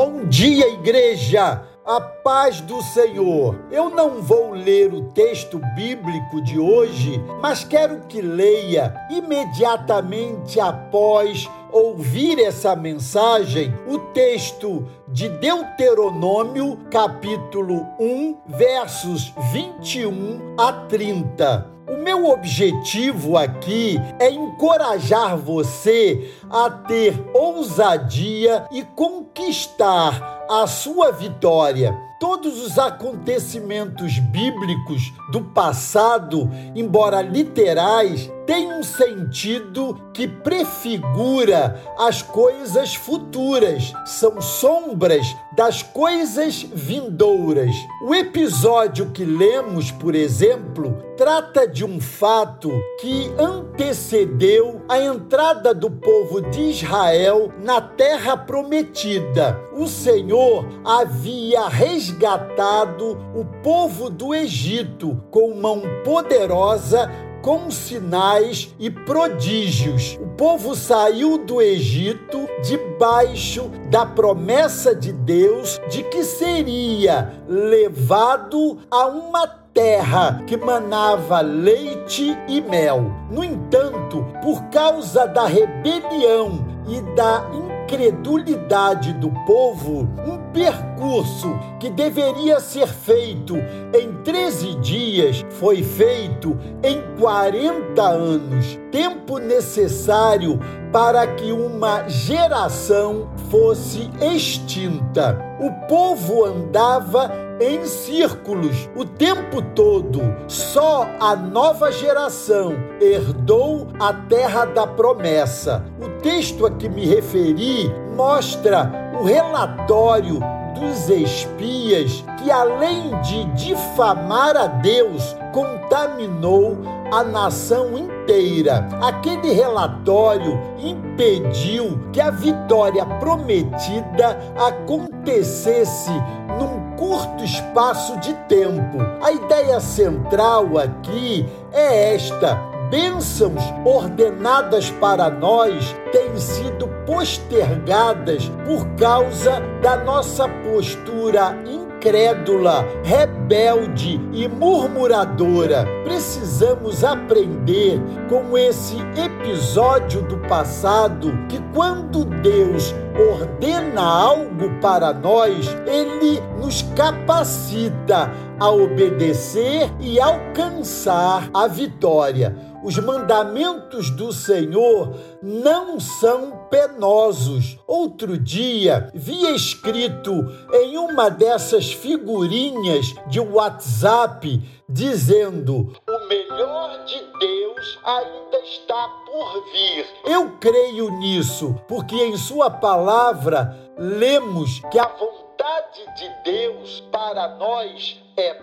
Bom 0.00 0.26
dia, 0.26 0.68
igreja! 0.68 1.60
A 1.84 2.00
paz 2.00 2.60
do 2.60 2.80
Senhor. 2.80 3.58
Eu 3.68 3.90
não 3.90 4.22
vou 4.22 4.52
ler 4.52 4.94
o 4.94 5.10
texto 5.10 5.60
bíblico 5.74 6.40
de 6.40 6.56
hoje, 6.56 7.20
mas 7.42 7.64
quero 7.64 8.02
que 8.02 8.22
leia 8.22 8.94
imediatamente 9.10 10.60
após 10.60 11.50
ouvir 11.72 12.38
essa 12.38 12.76
mensagem 12.76 13.74
o 13.88 13.98
texto 14.12 14.88
de 15.08 15.28
Deuteronômio, 15.28 16.78
capítulo 16.92 17.84
1, 17.98 18.36
versos 18.46 19.34
21 19.52 20.54
a 20.56 20.72
30. 20.72 21.77
O 21.88 21.96
meu 21.96 22.28
objetivo 22.28 23.38
aqui 23.38 23.98
é 24.20 24.30
encorajar 24.30 25.38
você 25.38 26.30
a 26.50 26.68
ter 26.68 27.18
ousadia 27.32 28.66
e 28.70 28.82
conquistar 28.82 30.44
a 30.50 30.66
sua 30.66 31.10
vitória. 31.12 31.96
Todos 32.20 32.60
os 32.60 32.78
acontecimentos 32.78 34.18
bíblicos 34.18 35.02
do 35.32 35.40
passado, 35.40 36.50
embora 36.74 37.22
literais, 37.22 38.30
têm 38.48 38.72
um 38.72 38.82
sentido 38.82 39.94
que 40.14 40.26
prefigura 40.26 41.78
as 41.98 42.22
coisas 42.22 42.94
futuras, 42.94 43.92
são 44.06 44.40
sombras 44.40 45.26
das 45.54 45.82
coisas 45.82 46.62
vindouras. 46.62 47.74
O 48.02 48.14
episódio 48.14 49.10
que 49.10 49.22
lemos, 49.22 49.90
por 49.90 50.14
exemplo, 50.14 50.96
trata 51.14 51.68
de 51.68 51.84
um 51.84 52.00
fato 52.00 52.70
que 52.98 53.30
antecedeu 53.38 54.80
a 54.88 54.98
entrada 54.98 55.74
do 55.74 55.90
povo 55.90 56.40
de 56.40 56.70
Israel 56.70 57.52
na 57.62 57.82
terra 57.82 58.34
prometida. 58.34 59.60
O 59.74 59.86
Senhor 59.86 60.64
havia 60.84 61.68
resgatado 61.68 63.18
o 63.34 63.44
povo 63.62 64.08
do 64.08 64.34
Egito 64.34 65.22
com 65.30 65.52
mão 65.54 65.82
poderosa 66.02 67.10
com 67.48 67.70
sinais 67.70 68.74
e 68.78 68.90
prodígios. 68.90 70.18
O 70.20 70.26
povo 70.36 70.74
saiu 70.74 71.38
do 71.38 71.62
Egito 71.62 72.46
debaixo 72.62 73.70
da 73.88 74.04
promessa 74.04 74.94
de 74.94 75.14
Deus 75.14 75.80
de 75.88 76.02
que 76.02 76.24
seria 76.24 77.32
levado 77.48 78.76
a 78.90 79.06
uma 79.06 79.46
terra 79.72 80.42
que 80.46 80.58
manava 80.58 81.40
leite 81.40 82.36
e 82.46 82.60
mel. 82.60 83.10
No 83.30 83.42
entanto, 83.42 84.26
por 84.42 84.64
causa 84.64 85.26
da 85.26 85.46
rebelião 85.46 86.66
e 86.86 87.00
da 87.16 87.48
incredulidade 87.88 89.14
do 89.14 89.30
povo, 89.46 90.06
um 90.26 90.52
percurso 90.52 91.58
que 91.80 91.88
deveria 91.88 92.60
ser 92.60 92.86
feito 92.86 93.56
em 93.98 94.12
13 94.22 94.74
dias 94.74 95.44
foi 95.58 95.82
feito 95.82 96.54
em 96.82 97.00
40 97.18 98.02
anos, 98.02 98.78
tempo 98.92 99.38
necessário 99.38 100.60
para 100.92 101.26
que 101.28 101.50
uma 101.50 102.06
geração 102.08 103.30
fosse 103.50 104.10
extinta. 104.20 105.38
O 105.60 105.86
povo 105.86 106.44
andava 106.44 107.30
em 107.60 107.84
círculos 107.84 108.88
o 108.94 109.04
tempo 109.04 109.60
todo. 109.74 110.20
Só 110.46 111.08
a 111.20 111.34
nova 111.34 111.90
geração 111.90 112.74
herdou 113.00 113.88
a 113.98 114.12
terra 114.12 114.64
da 114.64 114.86
promessa. 114.86 115.84
O 116.00 116.08
texto 116.20 116.66
a 116.66 116.70
que 116.70 116.88
me 116.88 117.04
referi 117.06 117.92
mostra 118.14 118.90
o 119.20 119.24
relatório 119.24 120.40
dos 120.78 121.08
espias 121.08 122.24
que, 122.38 122.50
além 122.50 123.10
de 123.22 123.44
difamar 123.52 124.56
a 124.56 124.66
Deus, 124.66 125.36
contaminou 125.52 126.78
a 127.12 127.24
nação 127.24 127.96
inteira. 127.96 128.88
Aquele 129.00 129.52
relatório 129.52 130.58
impediu 130.78 131.98
que 132.12 132.20
a 132.20 132.30
vitória 132.30 133.04
prometida 133.04 134.38
acontecesse 134.56 136.12
num 136.58 136.96
curto 136.96 137.44
espaço 137.44 138.18
de 138.18 138.34
tempo. 138.48 138.98
A 139.22 139.32
ideia 139.32 139.80
central 139.80 140.78
aqui 140.78 141.46
é 141.72 142.14
esta: 142.14 142.58
bênçãos 142.90 143.62
ordenadas 143.84 144.90
para 144.90 145.30
nós 145.30 145.94
têm 146.12 146.36
sido 146.36 146.88
postergadas 147.06 148.50
por 148.66 148.86
causa 148.96 149.60
da 149.82 149.96
nossa 149.96 150.48
postura 150.48 151.56
incrédula, 151.98 152.86
rebelde 153.02 154.20
e 154.32 154.46
murmuradora. 154.46 155.84
Precisamos 156.04 157.02
aprender 157.02 158.00
com 158.28 158.56
esse 158.56 158.96
episódio 159.16 160.22
do 160.22 160.38
passado 160.48 161.32
que 161.48 161.60
quando 161.74 162.24
Deus 162.24 162.94
ordena 163.18 164.02
algo 164.02 164.70
para 164.80 165.12
nós, 165.12 165.68
ele 165.86 166.40
nos 166.60 166.82
capacita 166.94 168.30
a 168.60 168.70
obedecer 168.70 169.90
e 170.00 170.20
alcançar 170.20 171.48
a 171.52 171.66
vitória. 171.66 172.54
Os 172.82 172.96
mandamentos 172.98 174.10
do 174.10 174.32
Senhor 174.32 175.14
não 175.42 175.98
são 175.98 176.66
penosos. 176.70 177.76
Outro 177.86 178.38
dia 178.38 179.10
vi 179.12 179.52
escrito 179.54 180.32
em 180.72 180.96
uma 180.96 181.28
dessas 181.28 181.92
figurinhas 181.92 183.14
de 183.26 183.40
WhatsApp 183.40 184.62
dizendo: 184.88 185.92
O 186.08 186.28
melhor 186.28 187.04
de 187.04 187.20
Deus 187.40 187.98
ainda 188.04 188.58
está 188.60 189.08
por 189.26 189.64
vir. 189.72 190.06
Eu 190.24 190.52
creio 190.60 191.10
nisso, 191.18 191.74
porque 191.88 192.14
em 192.14 192.36
Sua 192.36 192.70
palavra 192.70 193.76
lemos 193.98 194.80
que 194.90 194.98
a 194.98 195.08
vontade 195.08 196.04
de 196.16 196.30
Deus 196.44 197.00
para 197.10 197.56
nós 197.56 198.22
é 198.36 198.54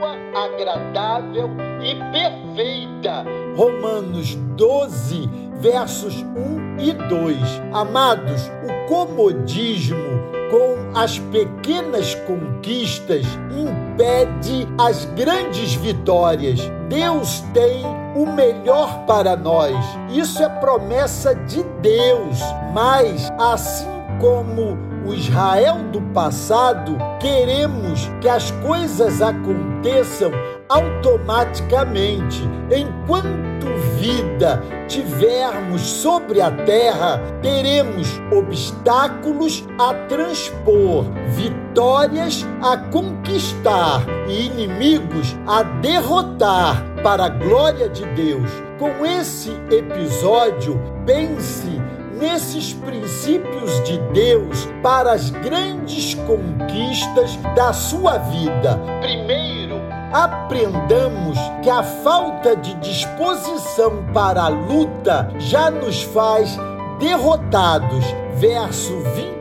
boa, 0.00 0.16
agradável 0.34 1.50
e 1.82 1.94
perfeita. 2.10 3.24
Romanos 3.54 4.34
12, 4.34 5.28
versos 5.60 6.14
1 6.22 6.80
e 6.80 6.92
2. 6.92 7.38
Amados, 7.72 8.50
o 8.64 8.88
comodismo 8.88 10.20
com 10.50 10.98
as 10.98 11.18
pequenas 11.18 12.14
conquistas 12.14 13.24
impede 13.50 14.66
as 14.78 15.04
grandes 15.04 15.74
vitórias. 15.74 16.60
Deus 16.88 17.40
tem 17.52 17.84
o 18.16 18.26
melhor 18.26 19.04
para 19.06 19.36
nós. 19.36 19.76
Isso 20.10 20.42
é 20.42 20.48
promessa 20.48 21.34
de 21.34 21.62
Deus. 21.80 22.40
Mas 22.72 23.30
assim 23.38 23.86
como 24.20 24.89
o 25.10 25.14
Israel 25.14 25.78
do 25.90 26.00
passado, 26.12 26.96
queremos 27.18 28.08
que 28.20 28.28
as 28.28 28.52
coisas 28.62 29.20
aconteçam 29.20 30.30
automaticamente. 30.68 32.40
Enquanto 32.70 33.66
vida 33.98 34.62
tivermos 34.86 35.80
sobre 35.80 36.40
a 36.40 36.50
terra, 36.50 37.20
teremos 37.42 38.20
obstáculos 38.30 39.66
a 39.78 39.94
transpor, 40.06 41.06
vitórias 41.34 42.46
a 42.62 42.76
conquistar 42.76 44.06
e 44.28 44.46
inimigos 44.46 45.36
a 45.46 45.64
derrotar 45.64 46.84
para 47.02 47.24
a 47.24 47.28
glória 47.28 47.88
de 47.88 48.04
Deus. 48.14 48.50
Com 48.78 49.04
esse 49.04 49.50
episódio, 49.70 50.80
pense 51.04 51.80
nesses 52.20 52.72
princípios 52.74 53.82
de 53.84 53.98
Deus 54.12 54.68
para 54.82 55.12
as 55.12 55.30
grandes 55.30 56.14
conquistas 56.14 57.36
da 57.56 57.72
sua 57.72 58.18
vida. 58.18 58.78
Primeiro, 59.00 59.80
aprendamos 60.12 61.38
que 61.62 61.70
a 61.70 61.82
falta 61.82 62.54
de 62.54 62.74
disposição 62.74 64.04
para 64.12 64.42
a 64.42 64.48
luta 64.48 65.30
já 65.38 65.70
nos 65.70 66.02
faz 66.02 66.56
derrotados. 66.98 68.04
Verso 68.36 68.92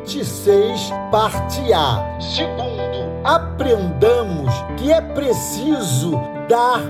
26, 0.04 0.92
parte 1.12 1.72
A. 1.74 2.18
Segundo, 2.20 2.80
aprendamos 3.24 4.54
que 4.78 4.92
é 4.92 5.02
preciso 5.02 6.12
dar 6.50 6.82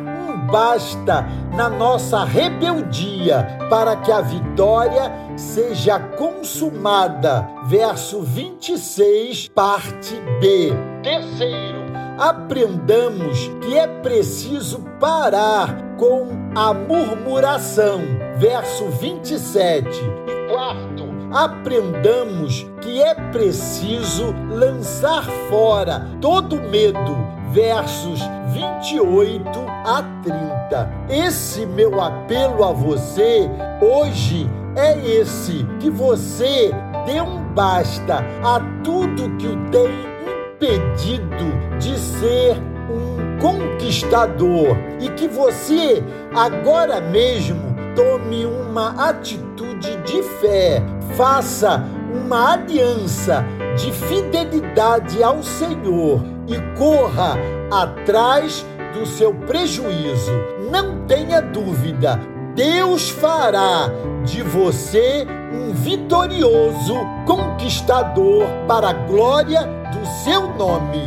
basta 0.47 1.25
na 1.56 1.69
nossa 1.69 2.24
rebeldia 2.24 3.45
para 3.69 3.95
que 3.97 4.12
a 4.12 4.21
vitória 4.21 5.12
seja 5.36 6.00
consumada. 6.00 7.47
Verso 7.65 8.21
26, 8.21 9.50
parte 9.50 10.15
B. 10.39 10.74
Terceiro, 11.03 11.80
aprendamos 12.18 13.50
que 13.62 13.77
é 13.77 13.88
preciso 13.88 14.80
parar 15.00 15.95
com 15.97 16.27
a 16.56 16.74
murmuração. 16.74 18.01
Verso 18.38 18.86
27. 18.89 19.88
E 19.89 20.51
quarto, 20.51 21.08
aprendamos 21.31 22.65
que 22.81 23.01
é 23.01 23.13
preciso 23.31 24.33
lançar 24.49 25.23
fora 25.49 26.07
todo 26.21 26.61
medo. 26.61 27.29
Versos 27.51 28.19
28 28.53 29.59
a 29.85 30.03
30. 30.23 30.89
Esse 31.09 31.65
meu 31.65 31.99
apelo 31.99 32.63
a 32.63 32.71
você 32.71 33.49
hoje 33.81 34.47
é 34.75 34.97
esse: 35.03 35.65
que 35.79 35.89
você 35.89 36.71
dê 37.05 37.19
um 37.21 37.43
basta 37.53 38.23
a 38.43 38.59
tudo 38.83 39.35
que 39.37 39.47
o 39.47 39.69
tem 39.71 40.09
impedido 40.53 41.77
de 41.79 41.97
ser 41.97 42.57
um 42.91 43.39
conquistador 43.39 44.77
e 44.99 45.09
que 45.09 45.27
você 45.27 46.03
agora 46.35 47.01
mesmo 47.01 47.75
tome 47.95 48.45
uma 48.45 49.09
atitude 49.09 49.95
de 50.03 50.21
fé, 50.39 50.81
faça 51.19 51.83
uma 52.16 52.54
aliança 52.54 53.44
de 53.75 53.92
fidelidade 53.92 55.21
ao 55.21 55.44
Senhor 55.44 56.24
e 56.48 56.56
corra 56.77 57.38
atrás 57.69 58.66
do 58.94 59.06
seu 59.06 59.33
prejuízo. 59.33 60.31
Não 60.71 61.06
tenha 61.07 61.42
dúvida, 61.42 62.18
Deus 62.56 63.10
fará 63.10 63.89
de 64.24 64.42
você 64.42 65.27
um 65.51 65.74
vitorioso 65.74 66.95
conquistador 67.27 68.45
para 68.65 68.92
a 68.92 68.94
glória 68.94 69.63
do 69.92 70.06
seu 70.24 70.56
nome. 70.56 71.01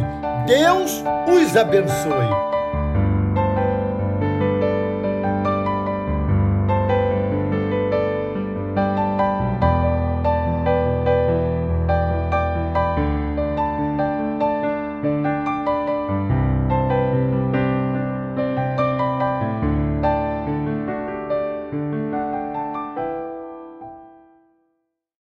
Deus 0.46 1.02
os 1.26 1.56
abençoe. 1.56 2.51